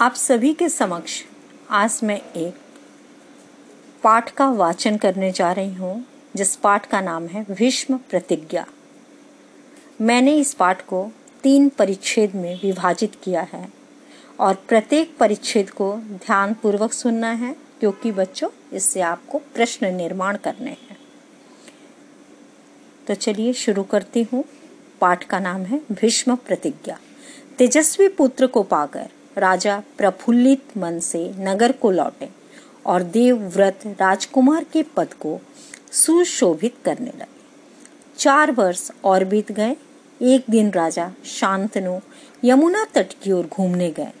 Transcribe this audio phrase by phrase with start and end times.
[0.00, 1.22] आप सभी के समक्ष
[1.70, 2.54] आज मैं एक
[4.02, 6.04] पाठ का वाचन करने जा रही हूँ,
[6.36, 8.64] जिस पाठ का नाम है भीष्म प्रतिज्ञा।
[10.00, 11.02] मैंने इस पाठ को
[11.42, 13.68] तीन परिच्छेद में विभाजित किया है
[14.40, 20.70] और प्रत्येक परिच्छेद को ध्यान पूर्वक सुनना है, क्योंकि बच्चों, इससे आपको प्रश्न निर्माण करने
[20.70, 20.98] हैं।
[23.06, 24.44] तो चलिए शुरू करती हूँ।
[25.00, 26.98] पाठ का नाम है भीष्म प्रतिज्ञा।
[27.58, 32.28] तेजस्वी पुत्र को पाकर राजा प्रफुल्लित मन से नगर को लौटे
[32.86, 35.40] और देवव्रत राजकुमार के पद को
[35.92, 37.40] सुशोभित करने लगे।
[38.18, 39.76] चार वर्ष और बीत गए।
[40.22, 41.98] एक दिन राजा शांतनु
[42.44, 44.12] यमुना तट की ओर घूमने गए।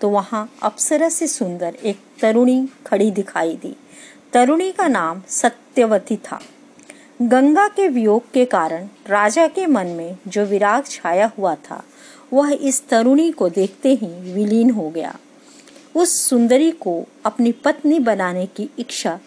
[0.00, 3.76] तो वहाँ अप्सरा से सुंदर एक तरुणी खड़ी दिखाई दी।
[4.32, 6.40] तरुणी का नाम सत्यवती था।
[7.22, 11.84] गंगा के वियोग के कारण राजा के मन में जो विराग छाया हुआ था
[12.32, 15.16] वह इस तरुणी को देखते ही विलीन हो गया।
[15.94, 19.18] उस सुंदरी को अपनी पत्नी बनाने की इच्छा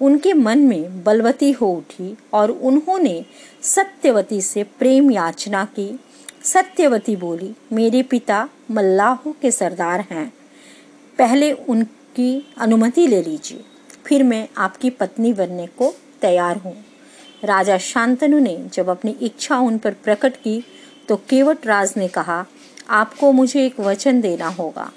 [0.00, 3.24] उनके मन में बलवती हो उठी और उन्होंने
[3.62, 5.98] सत्यवती से प्रेम याचना की।
[6.44, 10.32] सत्यवती बोली, मेरे पिता मल्लाहों के सरदार हैं।
[11.18, 13.64] पहले उनकी अनुमति ले लीजिए,
[14.06, 16.74] फिर मैं आपकी पत्नी बनने को तैयार हूँ।
[17.44, 20.62] राजा शांतनु ने जब अपनी इच्छा उन पर प्रकट की
[21.08, 22.46] तो केवट राज ने कहा,
[22.90, 24.92] आपको मुझे एक वचन देना होगा।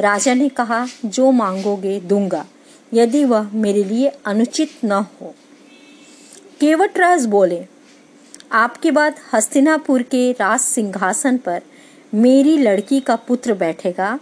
[0.00, 2.46] राजा ने कहा, जो मांगोगे दूँगा,
[2.94, 5.34] यदि वह मेरे लिए अनुचित न हो।
[6.60, 7.66] केवट राज बोले,
[8.52, 11.62] आपके बाद हस्तिनापुर के राज सिंहासन पर
[12.14, 14.18] मेरी लड़की का पुत्र बैठेगा।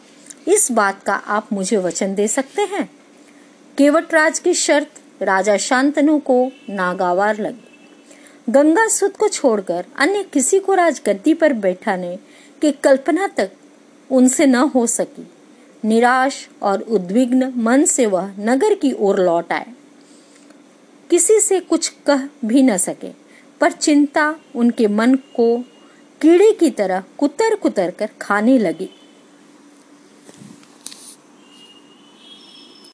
[0.49, 2.91] इस बात का आप मुझे वचन दे सकते हैं?
[3.79, 7.73] केवट राज की शर्त, राजा शांतनु को नागावार लगी।
[8.50, 12.17] गंगा सुत को छोड़कर अन्य किसी को राजगद्दी पर बैठाने
[12.62, 13.50] की कल्पना तक
[14.11, 15.27] उनसे न हो सकी।
[15.84, 19.66] निराश और उद्विग्न मन से वह नगर की ओर लौट आए।
[21.10, 23.10] किसी से कुछ कह भी न सके,
[23.60, 25.56] पर चिंता उनके मन को
[26.21, 28.91] कीड़े की तरह कुतर कुतर कर खाने लगी।